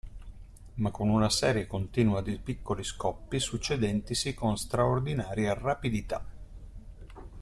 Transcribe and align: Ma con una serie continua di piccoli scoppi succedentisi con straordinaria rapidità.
Ma 0.77 0.89
con 0.89 1.09
una 1.09 1.29
serie 1.29 1.67
continua 1.67 2.23
di 2.23 2.39
piccoli 2.39 2.83
scoppi 2.83 3.37
succedentisi 3.39 4.33
con 4.33 4.57
straordinaria 4.57 5.53
rapidità. 5.53 6.25